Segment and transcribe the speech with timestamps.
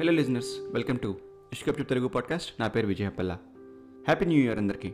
[0.00, 1.16] Hello listeners welcome to
[1.52, 3.32] Ishkap Telugu podcast నా పేరు Vijayapalla
[4.06, 4.92] happy new year అందరికీ.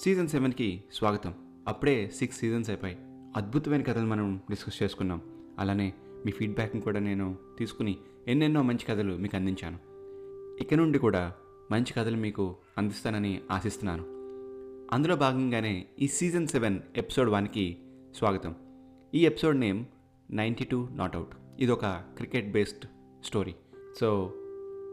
[0.00, 1.34] Season సెవెన్కి స్వాగతం.
[1.68, 2.96] అప్పుడే సిక్స్ సీజన్స్ అయిపోయి
[3.36, 5.22] అద్భుతమైన కథలు మనం డిస్కస్ చేసుకున్నాం.
[5.58, 5.92] అలానే
[6.26, 7.96] మీ ఫీడ్బ్యాక్ని కూడా నేను తీసుకుని
[8.28, 9.78] ఎన్నెన్నో మంచి కథలు మీకు అందించాను.
[10.62, 11.32] ఇక నుండి కూడా
[11.70, 14.02] మంచి కథలు మీకు అందిస్తానని ఆశిస్తున్నాను.
[14.94, 17.76] అందులో భాగంగానే ఈ సీజన్ సెవెన్ ఎపిసోడ్ వన్కి
[18.16, 18.54] స్వాగతం.
[19.14, 19.84] ఈ episode name
[20.30, 22.86] ninety two not out ఇది ఒక క్రికెట్ బేస్డ్
[23.24, 23.54] స్టోరీ
[24.00, 24.34] సో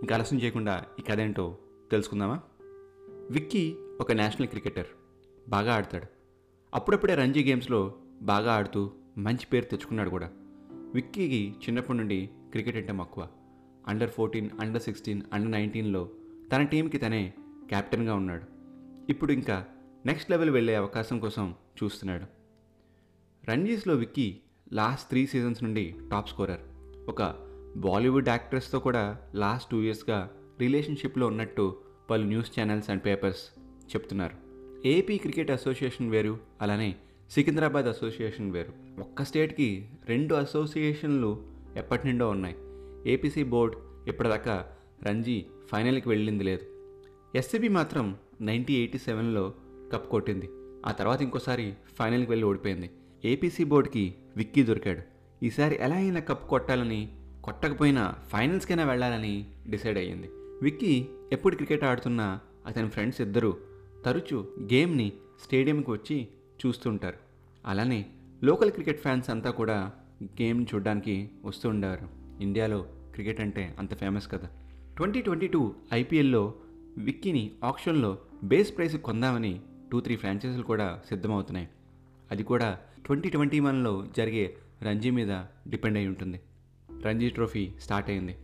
[0.01, 1.57] ఇంకా ఆలస్యం చేయకుండా ఈ కథ ఏంటో
[1.91, 2.39] తెలుసుకుందామా?
[3.31, 4.85] విక్కీ ఒక నేషనల్ క్రికెటర్.
[5.49, 6.05] బాగా ఆడతాడు.
[6.73, 10.29] అప్పుడప్పుడే రంజీ గేమ్స్లో బాగా ఆడుతూ మంచి పేరు తెచ్చుకున్నాడు కూడా.
[10.93, 13.27] విక్కీకి చిన్నప్పటి నుండి క్రికెట్ అంటే మక్కువ.
[13.87, 16.09] Under fourteen under sixteen under నైన్టీన్లో
[16.55, 17.33] తన టీంకి తనే
[17.69, 18.43] కెప్టెన్గా ఉన్నాడు.
[19.09, 19.65] ఇప్పుడు ఇంకా
[20.05, 22.25] నెక్స్ట్ లెవెల్ వెళ్ళే అవకాశం కోసం చూస్తున్నాడు.
[23.51, 24.39] రంజీస్లో విక్కీ
[24.73, 26.61] లాస్ట్ త్రీ సీజన్స్ నుండి టాప్ స్కోరర్.
[27.09, 27.48] ఒక
[27.79, 31.75] బాలీవుడ్ యాక్ట్రెస్తో కూడా లాస్ట్ టూ ఇయర్స్గా రిలేషన్షిప్లో ఉన్నట్టు
[32.09, 33.59] పలు న్యూస్ ఛానల్స్ అండ్ పేపర్స్
[33.95, 34.35] చెప్తున్నారు.
[34.87, 36.95] ఏపీ క్రికెట్ అసోసియేషన్ వేరు అలానే
[37.31, 38.99] సికింద్రాబాద్ అసోసియేషన్ వేరు.
[38.99, 41.43] ఒక్క స్టేట్కి రెండు అసోసియేషన్లు
[41.75, 42.55] ఎప్పటి నుండో ఉన్నాయి.
[43.13, 43.75] ఏపీసీ బోర్డ్
[44.07, 44.67] ఇప్పటిదాకా
[45.03, 46.65] రంజీ ఫైనల్కి వెళ్ళింది లేదు.
[47.37, 49.53] ఎస్సీబీ మాత్రం నైన్టీ ఎయిటీ సెవెన్లో
[49.93, 50.49] కప్ కొట్టింది.
[50.85, 52.89] ఆ తర్వాత ఇంకోసారి ఫైనల్కి వెళ్ళి ఓడిపోయింది.
[53.25, 55.01] ఏపీసీ బోర్డుకి విక్కీ దొరికాడు.
[55.45, 57.18] ఈసారి ఎలా అయినా కప్ కొట్టాలని
[57.49, 60.29] కొట్టకపోయినా ఫైనల్స్కైనా వెళ్ళాలని డిసైడ్ అయ్యింది.
[60.61, 63.57] విక్కీ ఎప్పుడు క్రికెట్ ఆడుతున్నా అతని ఫ్రెండ్స్ ఇద్దరు
[64.05, 66.27] తరచూ గేమ్ని స్టేడియంకి వచ్చి
[66.65, 67.15] చూస్తుంటారు.
[67.65, 68.05] అలానే
[68.43, 69.91] లోకల్ క్రికెట్ ఫ్యాన్స్ అంతా కూడా
[70.23, 72.07] గేమ్ చూడడానికి వస్తూ ఉండేవారు.
[72.41, 74.49] ఇండియాలో క్రికెట్ అంటే అంత ఫేమస్ కదా.
[74.97, 76.53] ట్వంటీ ట్వంటీ టూ ఐపీఎల్లో
[76.97, 79.61] విక్కీని ఆప్షన్లో బేస్ ప్రైస్ కొందామని
[79.91, 81.69] టూ త్రీ ఫ్రాంచైజీలు కూడా సిద్ధమవుతున్నాయి.
[82.31, 86.39] అది కూడా ట్వంటీ ట్వంటీ వన్లో జరిగే రంజీ మీద డిపెండ్ అయి ఉంటుంది.
[87.05, 88.37] రంజీ ట్రోఫీ స్టార్ట్ అయింది.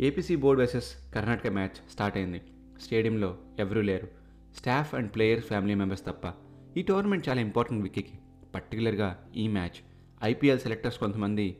[0.00, 2.42] APC board versus Karnataka match start అయింది.
[2.80, 4.08] స్టేడియంలో ఎవరూ లేరు.
[4.56, 6.34] Staff and player family members తప్ప.
[6.76, 8.12] ఈ టోర్నమెంట్ చాలా ఇంపార్టెంట్ విక్కీకి.
[8.54, 9.84] పర్టికులర్గా ఈ మ్యాచ్.
[10.24, 11.56] ఐపీఎల్ సెలెక్టర్స్ కొంతమంది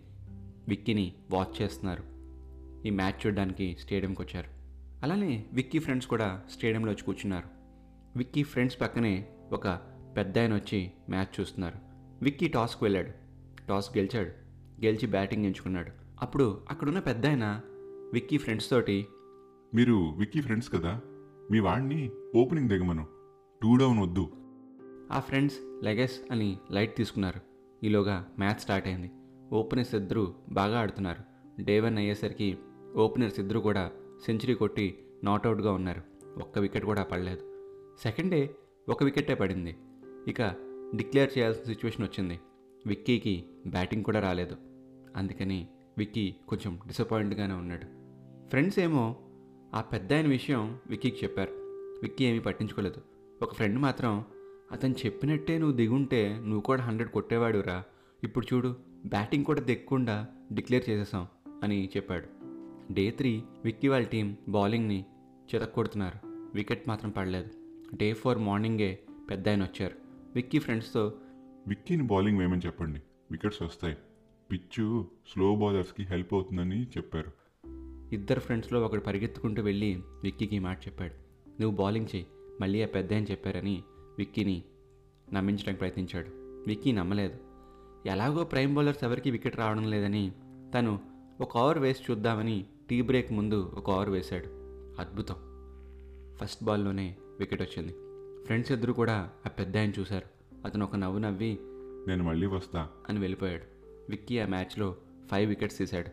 [0.68, 2.02] విక్కీని వాచ్ చేస్తున్నారు.
[2.86, 4.48] ఈ మ్యాచ్ చూడడానికి స్టేడియంకి వచ్చారు.
[5.02, 7.48] అలానే విక్కీ ఫ్రెండ్స్ కూడా స్టేడియంలో వచ్చి కూర్చున్నారు.
[8.16, 9.68] విక్కీ ఫ్రెండ్స్ పక్కనే ఒక
[10.16, 11.78] పెద్ద ఆయన వచ్చి మ్యాచ్ చూస్తున్నారు.
[12.22, 13.10] విక్కీ టాస్కి వెళ్ళాడు.
[13.68, 14.28] టాస్ గెలిచాడు.
[14.84, 16.01] గెలిచి బ్యాటింగ్ ఎంచుకున్నాడు.
[16.22, 17.60] అప్పుడు అక్కడున్న పెద్ద ఆయన
[18.12, 19.06] విక్కీ ఫ్రెండ్స్ తోటి
[19.74, 21.00] మీరు విక్కీ ఫ్రెండ్స్ కదా
[21.50, 23.06] మీ వాడిని ఓపెనింగ్ దిగమను
[23.62, 24.28] టూ డౌన్ వద్దు.
[25.12, 27.40] ఆ ఫ్రెండ్స్ లెగెస్ అని లైట్ తీసుకున్నారు.
[27.86, 29.10] ఈలోగా మ్యాచ్ స్టార్ట్ అయింది.
[29.52, 31.22] ఓపెనర్స్ ఇద్దరు బాగా ఆడుతున్నారు.
[31.62, 32.58] డే వన్ అయ్యేసరికి
[32.96, 33.90] ఓపెనర్స్ ఇద్దరు కూడా
[34.26, 36.02] సెంచరీ కొట్టి నాట్అవుట్గా ఉన్నారు.
[36.38, 37.40] ఒక్క వికెట్ కూడా పడలేదు.
[38.02, 38.54] సెకండ్ డే
[38.88, 39.76] ఒక వికెటే పడింది.
[40.28, 40.42] ఇక
[40.96, 42.40] డిక్లేర్ చేయాల్సిన సిచ్యువేషన్ వచ్చింది.
[42.86, 44.56] విక్కీకి బ్యాటింగ్ కూడా రాలేదు.
[45.16, 47.84] అందుకని విక్కీ కొంచెం డిసప్పాయింట్గానే ఉన్నాడు.
[48.48, 49.16] ఫ్రెండ్స్ ఏమో
[49.74, 51.50] ఆ పెద్ద ఆయన విషయం విక్కీకి చెప్పారు.
[52.02, 52.96] విక్కీ ఏమీ పట్టించుకోలేదు.
[53.42, 54.24] ఒక ఫ్రెండ్ మాత్రం
[54.72, 57.84] అతను చెప్పినట్టే నువ్వు దిగుంటే నువ్వు కూడా హండ్రెడ్ కొట్టేవాడురా.
[58.24, 58.76] ఇప్పుడు చూడు
[59.06, 61.26] బ్యాటింగ్ కూడా దిక్కకుండా డిక్లేర్ చేసేసాం
[61.62, 62.26] అని చెప్పాడు.
[62.92, 65.04] డే త్రీ విక్కీ వాళ్ళ టీం బౌలింగ్ని
[65.54, 66.28] చితక్కొడుతున్నారు.
[66.54, 67.50] వికెట్ మాత్రం పడలేదు.
[67.96, 68.98] డే ఫోర్ మార్నింగే
[69.30, 69.94] పెద్ద ఆయన వచ్చారు.
[70.34, 71.12] విక్కీ ఫ్రెండ్స్తో
[71.68, 73.02] విక్కీని బౌలింగ్ వేయమని చెప్పండి.
[73.30, 73.96] వికెట్స్ వస్తాయి.
[74.52, 77.32] పిచ్చు స్లో బౌలర్స్కి హెల్ప్ అవుతుందని చెప్పారు.
[78.14, 81.12] ఇద్దరు ఫ్రెండ్స్లో ఒకడు పరిగెత్తుకుంటూ వెళ్ళి విక్కీకి ఈ మాట చెప్పాడు.
[81.60, 82.26] నువ్వు బౌలింగ్ చేయి
[82.60, 83.82] మళ్ళీ ఆ పెద్ద అని చెప్పారని
[84.18, 84.62] విక్కీని
[85.32, 86.26] నమ్మించడానికి ప్రయత్నించాడు.
[86.66, 87.34] విక్కీ నమ్మలేదు.
[88.08, 90.32] ఎలాగో ప్రైమ్ బౌలర్స్ ఎవరికి వికెట్ రావడం లేదని
[90.74, 91.00] తను
[91.40, 94.46] ఒక ఓవర్ వేసి చూద్దామని టీ బ్రేక్ ముందు ఒక ఓవర్ వేశాడు.
[95.00, 95.36] అద్భుతం.
[96.36, 97.92] ఫస్ట్ బాల్లోనే వికెట్ వచ్చింది.
[98.44, 100.54] ఫ్రెండ్స్ ఇద్దరు కూడా ఆ పెద్ద ఆయన చూశారు.
[100.64, 101.58] అతను ఒక నవ్వు నవ్వి
[102.08, 103.81] నేను మళ్ళీ వస్తా అని వెళ్ళిపోయాడు.
[104.10, 104.96] విక్కీ ఆ మ్యాచ్లో
[105.30, 106.10] ఫైవ్ వికెట్స్ తీశాడు.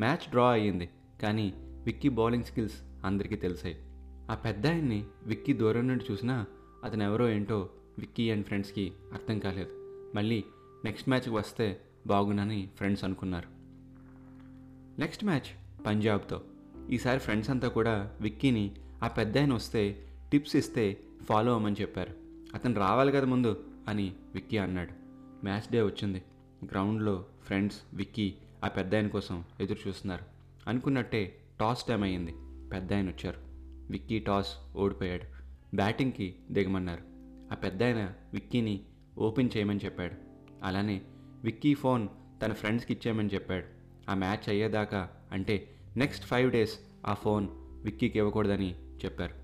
[0.00, 0.90] మ్యాచ్ డ్రా అయ్యింది
[1.22, 1.52] కానీ
[1.84, 2.74] విక్కీ బౌలింగ్ స్కిల్స్
[3.04, 3.76] అందరికీ తెలిసాయి.
[4.30, 6.46] ఆ పెద్ద ఆయన్ని విక్కీ దూరం నుండి చూసినా
[6.84, 7.68] అతను ఎవరో ఏంటో
[7.98, 9.70] విక్కీ అండ్ ఫ్రెండ్స్కి అర్థం కాలేదు.
[10.14, 10.44] మళ్ళీ
[10.84, 13.48] నెక్స్ట్ మ్యాచ్కి వస్తే బాగునని ఫ్రెండ్స్ అనుకున్నారు.
[15.00, 16.42] నెక్స్ట్ మ్యాచ్ పంజాబ్తో.
[16.90, 20.98] ఈసారి ఫ్రెండ్స్ అంతా కూడా విక్కీని ఆ పెద్ద ఆయన వస్తే టిప్స్ ఇస్తే
[21.28, 22.14] ఫాలో అవ్వమని చెప్పారు.
[22.54, 24.90] అతను రావాలి కదా ముందు అని విక్కీ అన్నాడు.
[25.44, 26.22] మ్యాచ్ డే వచ్చింది.
[26.64, 28.34] గ్రౌండ్లో ఫ్రెండ్స్ విక్కీ
[28.64, 30.24] ఆ పెద్ద ఆయన కోసం ఎదురు చూస్తున్నారు.
[30.68, 32.34] అనుకున్నట్టే టాస్ టైం అయ్యింది.
[32.72, 33.36] పెద్ద ఆయన వచ్చారు.
[33.90, 35.22] విక్కీ టాస్ ఓడిపోయాడు.
[35.76, 37.02] బ్యాటింగ్కి దిగమన్నారు.
[37.52, 38.80] ఆ పెద్ద ఆయన విక్కీని
[39.18, 40.14] ఓపెన్ చేయమని చెప్పాడు.
[40.62, 41.00] అలానే
[41.44, 42.08] విక్కీ ఫోన్
[42.42, 43.64] తన ఫ్రెండ్స్కి ఇచ్చేయమని చెప్పాడు.
[44.10, 47.48] ఆ మ్యాచ్ అయ్యేదాకా అంటే నెక్స్ట్ ఫైవ్ డేస్ ఆ ఫోన్
[47.84, 48.74] విక్కీకి ఇవ్వకూడదని
[49.04, 49.34] చెప్పారు.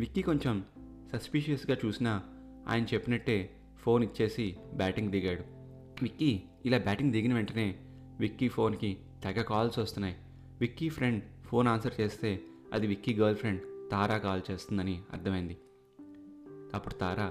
[0.00, 0.64] విక్కీ కొంచెం
[1.12, 2.22] సస్పీషియస్గా చూసినా
[2.68, 3.50] ఆయన చెప్పినట్టే
[3.82, 5.61] ఫోన్ ఇచ్చేసి బ్యాటింగ్ దిగాడు.
[6.02, 7.74] విక్కీ ఇలా బ్యాటింగ్ దిగిన వెంటనే
[8.20, 10.16] విక్కీ ఫోన్కి తెగ కాల్స్ వస్తున్నాయి.
[10.60, 12.40] విక్కీ ఫ్రెండ్ ఫోన్ ఆన్సర్ చేస్తే
[12.72, 15.58] అది Vicky girl friend Tara call చేస్తుందని అర్థమైంది.
[16.74, 17.24] అప్పుడు తారా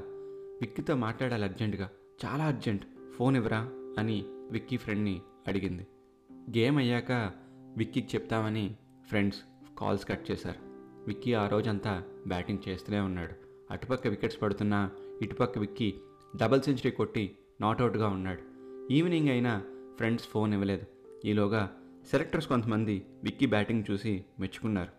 [0.61, 1.89] విక్కీతో మాట్లాడాలి అర్జెంటుగా.
[2.25, 2.85] చాలా అర్జెంట్.
[3.17, 3.69] ఫోన్ ఇవ్వరా?
[3.99, 5.87] అని విక్కీ ఫ్రెండ్ని అడిగింది.
[6.33, 7.31] గేమ్ అయ్యాక
[7.77, 8.75] విక్కీకి చెప్తామని
[9.07, 9.39] ఫ్రెండ్స్
[9.77, 10.59] కాల్స్ కట్ చేశారు.
[11.07, 13.33] విక్కీ ఆ రోజంతా బ్యాటింగ్ చేస్తూనే ఉన్నాడు.
[13.71, 14.91] అటుపక్క వికెట్స్ పడుతున్నా
[15.21, 15.93] ఇటుపక్క విక్కీ
[16.35, 18.50] డబుల్ సెంచరీ కొట్టి నాట్అవుట్గా ఉన్నాడు.
[18.91, 19.61] ఈవినింగ్ అయినా
[19.97, 20.85] ఫ్రెండ్స్ ఫోన్ ఇవ్వలేదు.
[21.25, 21.71] ఈలోగా
[22.11, 24.91] సెలెక్టర్స్ కొంతమంది విక్కీ బ్యాటింగ్ చూసి మెచ్చుకున్నారు.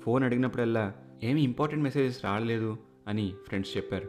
[0.00, 2.76] ఫోన్ అడిగినప్పుడల్లా ఏమీ ఇంపార్టెంట్ మెసేజెస్ రాలేదు
[3.08, 4.08] అని ఫ్రెండ్స్ చెప్పారు.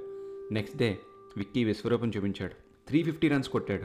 [0.51, 0.99] నెక్స్ట్ డే
[1.37, 2.53] విక్కీ విశ్వరూపం చూపించాడు.
[2.87, 3.83] త్రీ ఫిఫ్టీ రన్స్ కొట్టాడు.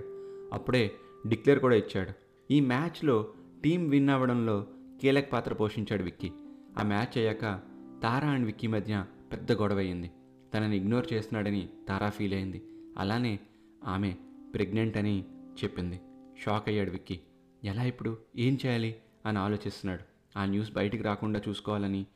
[0.52, 0.90] అప్పుడే
[1.26, 2.12] డిక్లేర్ కూడా ఇచ్చాడు.
[2.50, 3.28] ఈ మ్యాచ్లో
[3.64, 4.66] టీం విన్ అవ్వడంలో
[5.00, 6.30] కీలక పాత్ర పోషించాడు విక్కీ.
[6.78, 7.60] ఆ మ్యాచ్ అయ్యాక
[8.02, 10.10] తారా అండ్ విక్కీ మధ్య పెద్ద గొడవ అయింది
[10.54, 12.62] తనని ఇగ్నోర్ చేస్తున్నాడని తారా ఫీల్ అయింది.
[12.98, 13.38] అలానే
[13.84, 14.16] ఆమె
[14.54, 15.24] ప్రెగ్నెంట్ అని
[15.64, 16.00] చెప్పింది.
[16.44, 17.20] షాక్ అయ్యాడు విక్కీ.
[17.64, 18.18] ఎలా ఇప్పుడు?
[18.36, 18.96] ఏం చేయాలి?
[19.26, 20.02] అని ఆలోచిస్తున్నాడు.
[20.38, 22.06] ఆ న్యూస్ బయటికి రాకుండా చూసుకోవాలని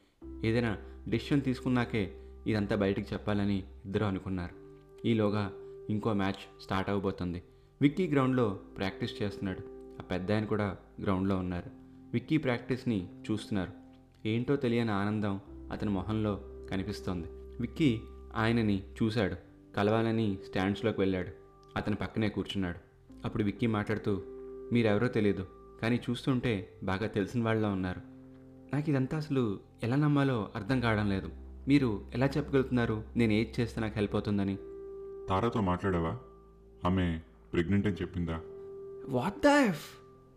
[0.44, 0.78] ఏదైనా
[1.08, 4.62] డెసిషన్ తీసుకున్నాకే ఇదంతా బయటికి చెప్పాలని ఇద్దరు అనుకున్నారు.
[5.06, 5.52] ఈలోగా
[5.90, 7.42] ఇంకో మ్యాచ్ స్టార్ట్ అవబోతుంది.
[7.82, 9.58] విక్కీ గ్రౌండ్లో ప్రాక్టీస్ చేస్తున్నాడు.
[10.00, 11.70] ఆ పెద్ద ఆయన కూడా గ్రౌండ్లో ఉన్నారు.
[12.12, 13.72] విక్కీ ప్రాక్టీస్ని చూస్తున్నారు.
[14.28, 15.40] ఏంటో తెలియని ఆనందం
[15.72, 16.40] అతని మొహంలో
[16.70, 17.28] కనిపిస్తోంది.
[17.60, 18.00] విక్కీ
[18.36, 19.36] ఆయనని చూశాడు.
[19.76, 21.28] కలవాలని స్టాండ్స్లోకి వెళ్ళాడు.
[21.76, 22.91] అతని పక్కనే కూర్చున్నాడు.
[23.24, 24.22] అప్పుడు విక్కీ మాట్లాడుతూ
[24.72, 25.46] మీరెవరో తెలియదు
[25.82, 28.00] కానీ చూస్తుంటే బాగా తెలిసిన వాళ్ళ ఉన్నారు.
[28.74, 31.30] నాకు ఇదంతా అసలు ఎలా నమ్మాలో అర్థం కావడం లేదు.
[31.68, 33.04] మీరు ఎలా చెప్పగలుగుతున్నారు?
[33.16, 34.56] నేను ఏది చేస్తే నాకు హెల్ప్ అవుతుందని.
[35.28, 36.18] తారాతో మాట్లాడావా?
[36.86, 37.20] ఆమె
[37.52, 38.40] ప్రెగ్నెంట్ అని చెప్పిందా?
[39.08, 39.90] What the F?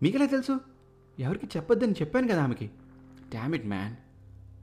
[0.04, 0.60] మీకెలా తెలుసు?
[1.20, 2.72] ఎవరికి చెప్పొద్దని చెప్పాను కదా ఆమెకి.
[3.34, 3.96] Damn it man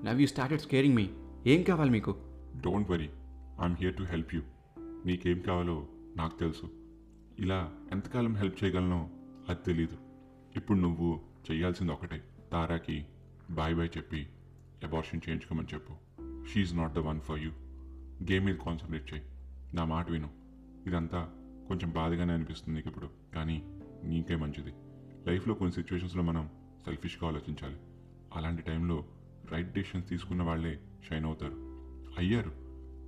[0.06, 1.10] now you started scaring me
[1.46, 2.16] ఏం కావాలి మీకు?
[2.60, 3.08] Don't worry
[3.62, 4.42] I'm here to help you
[4.78, 5.86] నీకేం కావాలో
[6.16, 6.81] నాకు తెలుసు.
[7.42, 9.10] ఇలా ఎంతకాలం హెల్ప్ చేయగలనో
[9.48, 9.96] అది తెలీదు.
[10.56, 12.24] ఇప్పుడు నువ్వు చేయాల్సింది ఒకటే.
[12.52, 13.06] తారాకి
[13.50, 14.28] బాయ్ బాయ్ చెప్పి
[14.84, 15.94] అబార్షన్ చేయించుకోమని చెప్పు.
[16.46, 17.50] She's not the one for you
[18.32, 19.24] game మీద కాన్సన్ట్రేట్ చేయి.
[19.76, 20.30] నా మాట విను.
[20.86, 21.30] ఇదంతా
[21.68, 23.10] కొంచెం బాధగానే అనిపిస్తుంది నీకు ఇప్పుడు.
[23.34, 23.62] కానీ
[24.04, 24.72] నీకే మంచిది.
[25.26, 26.50] లైఫ్లో కొన్ని సిచ్యువేషన్స్లో మనం
[26.84, 27.76] సెల్ఫిష్గా ఆలోచించాలి.
[28.32, 29.04] అలాంటి టైంలో
[29.50, 31.54] రైట్ డెసిషన్స్ తీసుకున్న వాళ్ళే షైన్ అవుతారు.
[32.18, 32.52] అయ్యారు.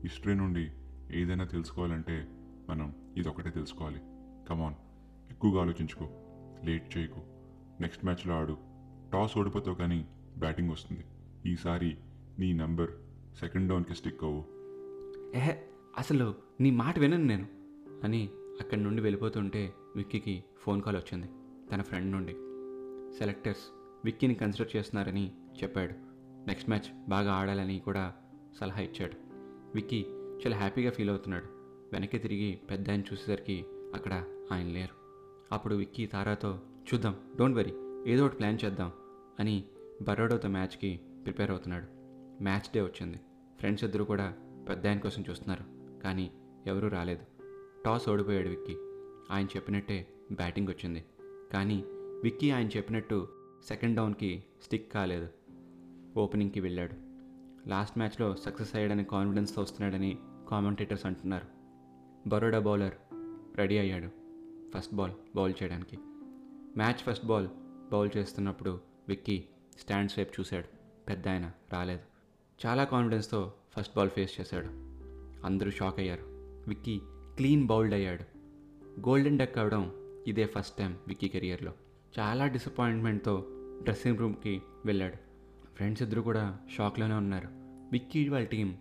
[0.02, 0.70] హిస్టరీ నుండి
[1.10, 2.28] ఏదైనా తెలుసుకోవాలంటే
[2.70, 4.00] మనం ఇదొకటే తెలుసుకోవాలి.
[4.48, 4.74] కమాన్
[5.30, 6.08] ఎక్కువగా ఆలోచించుకో.
[6.64, 7.20] లేట్ చేయకు.
[7.80, 8.56] నెక్స్ట్ మ్యాచ్లో ఆడు.
[9.12, 10.08] టాస్ ఓడిపోతావు కానీ
[10.38, 11.04] బ్యాటింగ్ వస్తుంది.
[11.52, 11.96] ఈసారి
[12.38, 12.90] నీ నంబర్
[13.40, 14.44] సెకండ్ డౌన్కి స్టిక్ అవ్వు.
[15.34, 15.64] ఏహే
[15.98, 17.46] అసలు నీ మాట వినను నేను.
[18.04, 18.28] అని
[18.60, 21.26] అక్కడి నుండి వెళ్ళిపోతుంటే విక్కీకి ఫోన్ కాల్ వచ్చింది.
[21.72, 22.32] తన ఫ్రెండ్ నుండి.
[23.18, 23.62] సెలెక్టర్స్
[24.04, 25.32] విక్కీని కన్సిడర్ చేస్తున్నారని
[25.62, 25.94] చెప్పాడు.
[26.48, 28.14] నెక్స్ట్ మ్యాచ్ బాగా ఆడాలని కూడా
[28.60, 29.12] సలహా ఇచ్చాడు.
[29.74, 31.44] విక్కీ చాలా హ్యాపీగా ఫీల్ అవుతున్నాడు.
[31.92, 33.64] వెనక్కి తిరిగి పెద్ద ఆయన చూసేసరికి
[33.94, 34.94] అక్కడ ఆయన లేరు.
[35.52, 36.60] అప్పుడు విక్కీ తారాతో
[36.94, 37.72] చూద్దాం డోంట్ వరీ
[38.12, 38.92] ఏదో ఒకటి ప్లాన్ చేద్దాం
[39.40, 39.64] అని
[40.02, 41.86] బరోడాతో మ్యాచ్కి ప్రిపేర్ అవుతున్నాడు.
[42.42, 43.20] మ్యాచ్ డే వచ్చింది.
[43.58, 44.34] ఫ్రెండ్స్ ఇద్దరు కూడా
[44.68, 45.64] పెద్ద ఆయన కోసం చూస్తున్నారు
[46.00, 46.30] కానీ
[46.66, 47.24] ఎవరూ రాలేదు.
[47.84, 48.76] టాస్ ఓడిపోయాడు విక్కీ.
[49.30, 51.04] ఆయన చెప్పినట్టే బ్యాటింగ్ వచ్చింది.
[51.52, 51.84] కానీ
[52.22, 53.28] విక్కీ ఆయన చెప్పినట్టు
[53.68, 55.28] సెకండ్ డౌన్కి స్టిక్ కాలేదు.
[56.16, 56.94] ఓపెనింగ్కి వెళ్ళాడు.
[57.68, 60.18] లాస్ట్ మ్యాచ్లో సక్సెస్ అయ్యాడని కాన్ఫిడెన్స్తో వస్తున్నాడని
[60.48, 61.54] కామెంటేటర్స్ అంటున్నారు.
[62.28, 63.03] బరోడా బౌలర్
[63.56, 64.08] రెడీ అయ్యాడు.
[64.74, 65.98] ఫస్ట్ బాల్ బౌల్ చేయడానికి.
[66.76, 67.48] మ్యాచ్ ఫస్ట్ బాల్
[67.92, 69.44] బౌల్ చేస్తున్నప్పుడు విక్కీ
[69.78, 70.64] స్టాండ్స్ వైపు చూశాడు.
[71.08, 72.00] పెద్ద ఆయన రాలేదు.
[72.66, 74.66] చాలా కాన్ఫిడెన్స్తో ఫస్ట్ బాల్ ఫేస్ చేశాడు.
[75.46, 76.22] అందరూ షాక్ అయ్యారు.
[76.68, 77.00] విక్కీ
[77.36, 78.22] క్లీన్ బౌల్డ్ అయ్యాడు.
[79.00, 79.92] గోల్డెన్ డెక్ అవడం
[80.26, 81.72] ఇదే ఫస్ట్ టైం విక్కీ కెరియర్లో.
[82.18, 83.44] చాలా డిసప్పాయింట్మెంట్తో
[83.82, 85.14] డ్రెస్సింగ్ రూమ్కి వెళ్ళాడు.
[85.76, 87.48] ఫ్రెండ్స్ ఇద్దరు కూడా షాక్లోనే ఉన్నారు.
[87.92, 88.76] విక్కీ వాళ్ళ టీం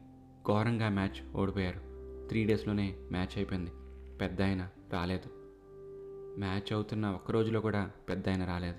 [0.47, 1.79] ఘోరంగా మ్యాచ్ ఓడిపోయారు.
[2.27, 3.71] త్రీ డేస్లోనే మ్యాచ్ అయిపోయింది.
[4.21, 5.29] పెద్ద ఆయన రాలేదు.
[6.39, 8.75] మ్యాచ్ అవుతున్న ఒక్క రోజులో కూడా పెద్ద ఆయన రాలేదు.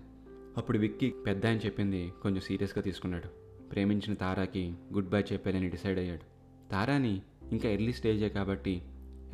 [0.56, 3.28] అప్పుడు విక్కీ పెద్ద ఆయన చెప్పింది కొంచెం సీరియస్గా తీసుకున్నాడు.
[3.68, 6.34] ప్రేమించిన తారాకి గుడ్ బై చెప్పాలని డిసైడ్ అయ్యాడు.
[6.70, 7.22] తారాని
[7.52, 8.82] ఇంకా ఎర్లీ స్టేజే కాబట్టి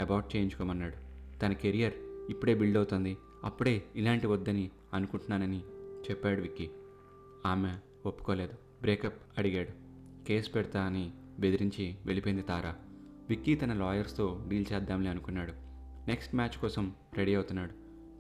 [0.01, 0.95] అబార్ట్ చేయించుకోమన్నాడు.
[1.39, 1.95] తన కెరియర్
[2.31, 3.17] ఇప్పుడే బిల్డ్ అవుతుంది.
[3.45, 5.61] అప్పుడే ఇలాంటి వద్దని అనుకుంటున్నానని
[6.11, 6.71] చెప్పాడు విక్కీ.
[7.47, 8.53] ఆమె ఒప్పుకోలేదు.
[8.81, 9.69] బ్రేకప్ అడిగాడు.
[10.27, 12.77] కేసు పెడతా అని బెదిరించి వెళ్ళిపోయింది తారా.
[13.29, 15.70] విక్కీ తన లాయర్స్తో డీల్ చేద్దాంలే అనుకున్నాడు.
[16.11, 17.71] నెక్స్ట్ మ్యాచ్ కోసం రెడీ అవుతున్నాడు.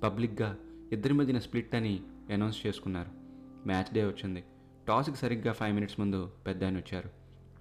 [0.00, 0.56] పబ్లిక్గా
[0.92, 2.00] ఇద్దరి మధ్యన స్ప్లిట్ అని
[2.32, 3.11] అనౌన్స్ చేసుకున్నారు.
[3.66, 4.44] మ్యాచ్ డే వచ్చింది.
[4.88, 7.11] టాస్కి సరిగ్గా ఫైవ్ మినిట్స్ ముందు పెద్ద ఆయన వచ్చారు.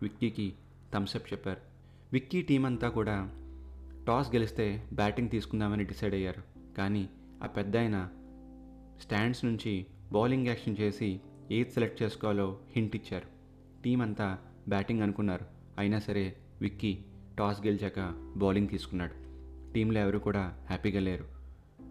[0.01, 0.53] విక్కీకి
[0.93, 1.61] థమ్స్అప్ చెప్పారు.
[2.13, 3.29] విక్కీ టీం అంతా కూడా
[4.07, 6.43] టాస్ గెలిస్తే బ్యాటింగ్ తీసుకుందామని డిసైడ్ అయ్యారు.
[6.77, 7.09] కానీ
[7.43, 8.09] ఆ పెద్ద ఆయన
[9.01, 11.21] స్టాండ్స్ నుంచి బౌలింగ్ యాక్షన్ చేసి
[11.51, 13.27] ఏది సెలెక్ట్ చేసుకోవాలో హింట్ ఇచ్చారు.
[13.83, 15.45] టీం అంతా బ్యాటింగ్ అనుకున్నారు.
[15.77, 16.97] అయినా సరే విక్కీ
[17.37, 19.18] టాస్ గెలిచాక బౌలింగ్ తీసుకున్నాడు.
[19.73, 21.25] టీంలో ఎవరు కూడా హ్యాపీగా లేరు.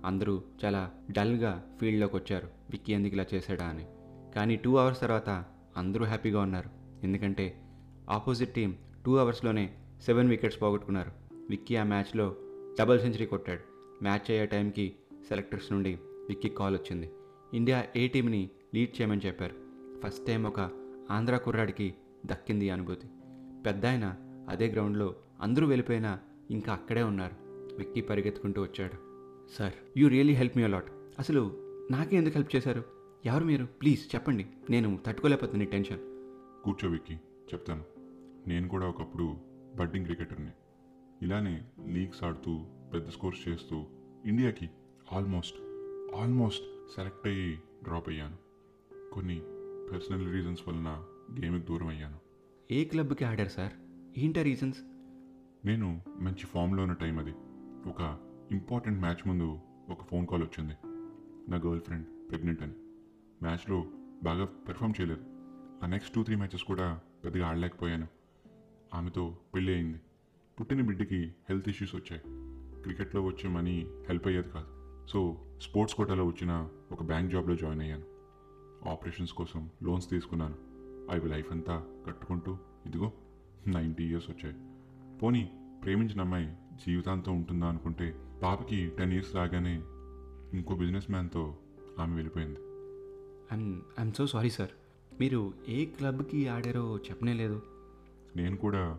[0.04, 2.49] అందరూ చాలా డల్గా ఫీల్డ్లోకి వచ్చారు.
[2.70, 3.87] విక్కీ ఎందుకు ఇలా చేశాడా అని.
[4.35, 5.44] కానీ టూ అవర్స్ తర్వాత
[5.76, 6.70] అందరూ హ్యాపీగా ఉన్నారు.
[7.02, 7.62] ఎందుకంటే
[8.11, 8.75] ఆపోజిట్ టీం
[9.06, 11.12] టూ అవర్స్లోనే సెవెన్ వికెట్స్ పోగొట్టుకున్నారు.
[11.50, 12.37] విక్కీ ఆ మ్యాచ్లో
[12.80, 13.61] డబుల్ సెంచరీ కొట్టాడు.
[14.02, 14.94] మ్యాచ్ అయ్యే టైంకి
[15.28, 17.11] సెలెక్టర్స్ నుండి విక్కీ కాల్ వచ్చింది.
[17.54, 19.54] ఇండియా ఏ టీంని లీడ్ చేయమని చెప్పారు.
[20.02, 20.70] ఫస్ట్ టైం ఒక
[21.11, 21.94] ఆంధ్ర కుర్రాడికి
[22.26, 23.08] దక్కింది అనుభూతి.
[23.66, 23.87] పెద్ద
[24.49, 26.18] అదే గ్రౌండ్లో అందరూ వెళ్ళిపోయినా
[26.50, 27.48] ఇంకా అక్కడే ఉన్నారు.
[27.78, 28.92] విక్కీ పరిగెత్తుకుంటూ వచ్చాడు.
[29.58, 30.90] Sir you really help me a lot.
[31.18, 32.85] అసలు నాకే ఎందుకు హెల్ప్ చేశారు?
[33.25, 33.64] ఎవరు మీరు?
[33.64, 34.47] ప్లీజ్ చెప్పండి.
[34.70, 35.99] నేను తట్టుకోలేకపోతుంది టెన్షన్.
[36.64, 37.85] కూర్చో విక్కీ చెప్తాను.
[38.49, 39.37] నేను కూడా ఒకప్పుడు
[39.76, 40.50] బడ్డింగ్ క్రికెటర్ని.
[41.23, 43.85] ఇలానే లీగ్స్ ఆడుతూ పెద్ద స్కోర్స్ చేస్తూ
[44.26, 44.70] ఇండియాకి
[45.12, 45.56] ఆల్మోస్ట్
[46.16, 46.64] ఆల్మోస్ట్
[46.97, 48.37] సెలెక్ట్ అయ్యి డ్రాప్ అయ్యాను.
[49.12, 49.40] కొన్ని
[49.92, 51.04] పర్సనల్ రీజన్స్ వలన
[51.40, 52.18] గేమ్కి దూరం అయ్యాను.
[52.70, 53.73] ఏ క్లబ్కి ఆడారు సార్?
[54.18, 54.78] ఏంటా రీజన్స్?
[55.66, 57.35] నేను మంచి ఫామ్లో ఉన్న టైం అది.
[57.87, 58.18] ఒక
[58.50, 59.58] ఇంపార్టెంట్ మ్యాచ్ ముందు
[59.90, 60.73] ఒక ఫోన్ కాల్ వచ్చింది.
[61.50, 62.73] నా గర్ల్ ఫ్రెండ్ ప్రెగ్నెంట్ అని.
[63.42, 63.85] మ్యాచ్లో
[64.23, 65.20] బాగా పెర్ఫామ్ చేయలేదు.
[65.82, 68.06] ఆ నెక్స్ట్ టూ త్రీ మ్యాచెస్ కూడా పెద్దగా ఆడలేకపోయాను.
[68.94, 70.00] ఆమెతో పెళ్ళి అయింది.
[70.61, 72.23] పుట్టిన బిడ్డకి హెల్త్ ఇష్యూస్ వచ్చాయి.
[72.82, 74.78] క్రికెట్లో వచ్చే మనీ హెల్ప్ అయ్యేది కాదు.
[75.08, 78.04] సో స్పోర్ట్స్ కోటాలో వచ్చిన ఒక బ్యాంక్ జాబ్లో జాయిన్ అయ్యాను.
[78.88, 80.54] ఆపరేషన్స్ కోసం లోన్స్ తీసుకున్నాను.
[81.11, 83.12] అవి లైఫ్ అంతా కట్టుకుంటూ ఇదిగో
[83.66, 84.56] నైంటీ ఇయర్స్ వచ్చాయి.
[85.18, 85.50] పోనీ
[85.82, 86.56] ప్రేమించిన అమ్మాయి
[86.87, 89.82] జీవితాంతం ఉంటుందా అనుకుంటే పాపకి టెన్ ఇయర్స్ రాగానే
[90.56, 91.56] ఇంకో బిజినెస్ మ్యాన్తో
[91.99, 92.58] ఆమె వెళ్ళిపోయింది.
[93.52, 94.68] I'm I'm so sorry sir.
[95.20, 97.62] మీరు ఏ క్లబ్కి ఆడారో చెప్పనే లేదు.
[98.37, 98.99] నేను కూడా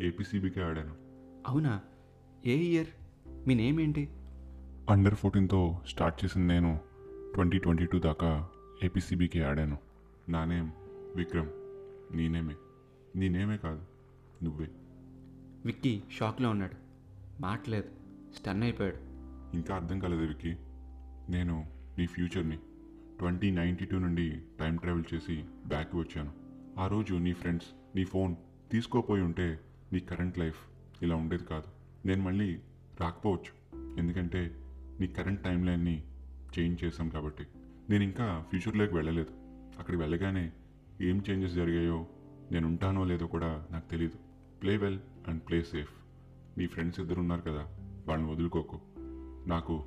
[0.00, 0.94] ఏపీసీబీకే ఆడాను.
[1.46, 1.80] అవునా?
[2.46, 2.86] ఏ ఇయర్?
[3.48, 4.08] మీ నేమ్ ఏంటి?
[4.90, 6.80] అండర్ ఫోర్టీన్తో స్టార్ట్ చేసిన నేను
[7.34, 8.48] ట్వంటీ ట్వంటీ టూ దాకా
[8.84, 9.78] ఏపీసీబీకే ఆడాను.
[10.28, 10.70] నా నేమ్
[11.16, 11.48] విక్రమ్.
[12.16, 12.54] నీ నేమే.
[13.16, 13.82] నీ నేమే కాదు
[14.44, 14.68] నువ్వే.
[15.64, 16.89] విక్కీ షాక్లో ఉన్నాడు.
[17.40, 17.88] మాట్లేదు
[18.36, 18.96] స్టన్ అయిపోయాడు.
[19.56, 20.56] ఇంకా అర్థం కాలేదు వికి
[21.28, 21.66] నేను
[21.98, 22.56] నీ ఫ్యూచర్ని
[23.18, 26.32] ట్వంటీ నైంటీ టూ నుండి టైం ట్రావెల్ చేసి బ్యాక్ వచ్చాను.
[26.78, 28.36] ఆ రోజు నీ ఫ్రెండ్స్ నీ ఫోన్
[28.72, 29.60] తీసుకోపోయి ఉంటే
[29.92, 30.56] నీ కరెంట్ లైఫ్
[31.02, 31.68] ఇలా ఉండేది కాదు.
[32.06, 32.60] నేను మళ్ళీ
[33.00, 33.78] రాకపోవచ్చు.
[33.98, 34.56] ఎందుకంటే
[35.00, 36.04] నీ కరెంట్ టైం లైన్ని
[36.58, 37.46] చేంజ్ చేశాం కాబట్టి.
[37.90, 39.30] నేను ఇంకా ఫ్యూచర్లోకి వెళ్ళలేదు.
[39.78, 40.52] అక్కడికి వెళ్ళగానే
[41.00, 42.06] ఏం చేంజెస్ జరిగాయో
[42.52, 44.18] నేను ఉంటానో లేదో కూడా నాకు తెలియదు
[44.62, 45.99] play well and play safe.
[46.60, 47.66] నీ ఫ్రెండ్స్ ఇద్దరు ఉన్నారు కదా
[48.08, 48.80] వాళ్ళని వదులుకోకు.
[49.46, 49.84] నాకు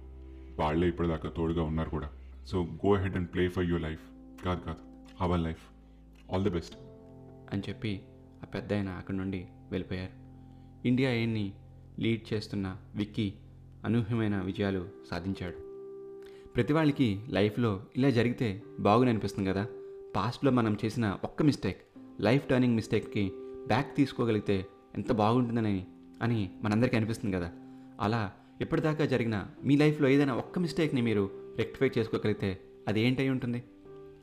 [0.60, 2.10] వాళ్ళే ఇప్పటిదాకా తోడుగా ఉన్నారు కూడా.
[2.46, 4.02] So go ahead and play for your life
[4.46, 4.80] కాదు కాదు.
[5.22, 5.62] Our life
[6.34, 6.76] all the best
[7.54, 8.02] అని చెప్పి
[8.44, 10.12] ఆ పెద్ద ఆయన అక్కడి నుండి వెళ్ళిపోయారు.
[10.88, 11.54] ఇండియా ఏన్ని
[12.00, 13.34] లీడ్ చేస్తున్న విక్కీ
[13.86, 15.56] అనూహ్యమైన విజయాలు సాధించాడు.
[16.56, 19.68] ప్రతి వాళ్ళకి లైఫ్లో ఇలా జరిగితే బాగుని అనిపిస్తుంది కదా.
[20.16, 21.82] పాస్ట్లో మనం చేసిన ఒక్క మిస్టేక్
[22.22, 23.32] లైఫ్ టర్నింగ్ మిస్టేక్కి
[23.68, 24.66] బ్యాక్ తీసుకోగలిగితే
[24.96, 25.88] ఎంత బాగుంటుందని
[26.24, 27.52] అని మనందరికీ అనిపిస్తుంది కదా.
[28.00, 33.64] అలా ఇప్పటిదాకా జరిగిన మీ లైఫ్లో ఏదైనా ఒక్క మిస్టేక్ని మీరు రెక్టిఫై చేసుకోగలిగితే అది ఏంటై ఉంటుంది?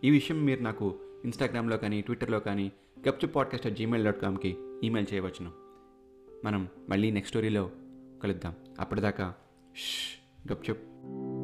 [0.04, 2.72] ఈ విషయం మీరు నాకు ఇన్స్టాగ్రామ్లో కానీ ట్విట్టర్లో కానీ
[3.08, 5.50] Gupchup podcast at Gmail dot కామ్కి email చేయవచ్చును.
[6.44, 7.70] మనం మళ్ళీ నెక్స్ట్ స్టోరీలో
[8.22, 8.54] కలుద్దాం.
[8.80, 9.34] అప్పటిదాకా
[9.76, 11.39] ష్ గప్చుప్.